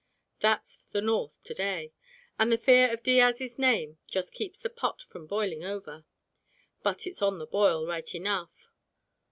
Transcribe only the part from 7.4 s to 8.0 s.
boil,